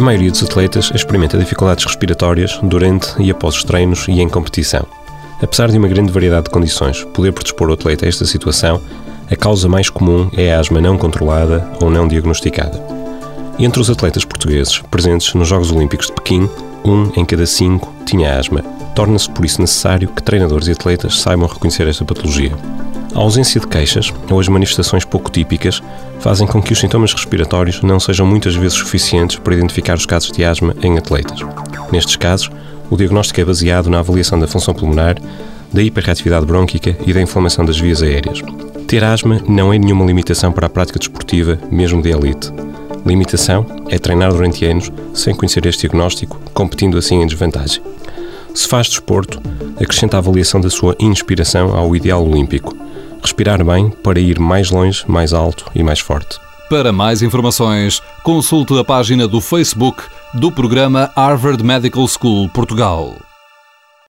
[0.00, 4.86] A maioria dos atletas experimenta dificuldades respiratórias durante e após os treinos e em competição.
[5.42, 8.80] Apesar de uma grande variedade de condições poder predispor o atleta a esta situação,
[9.30, 12.82] a causa mais comum é a asma não controlada ou não diagnosticada.
[13.58, 16.48] Entre os atletas portugueses presentes nos Jogos Olímpicos de Pequim,
[16.82, 18.62] um em cada cinco tinha asma.
[18.94, 22.56] Torna-se por isso necessário que treinadores e atletas saibam reconhecer esta patologia.
[23.14, 25.82] A ausência de queixas ou as manifestações pouco típicas
[26.20, 30.30] fazem com que os sintomas respiratórios não sejam muitas vezes suficientes para identificar os casos
[30.30, 31.40] de asma em atletas.
[31.90, 32.50] Nestes casos,
[32.88, 35.16] o diagnóstico é baseado na avaliação da função pulmonar,
[35.72, 38.42] da hiperreatividade brônquica e da inflamação das vias aéreas.
[38.86, 42.52] Ter asma não é nenhuma limitação para a prática desportiva, mesmo de elite.
[43.06, 47.82] Limitação é treinar durante anos sem conhecer este diagnóstico, competindo assim em desvantagem.
[48.54, 49.40] Se faz desporto,
[49.80, 52.76] acrescenta a avaliação da sua inspiração ao ideal olímpico.
[53.22, 56.38] Respirar bem para ir mais longe, mais alto e mais forte.
[56.68, 63.29] Para mais informações, consulte a página do Facebook do programa Harvard Medical School Portugal.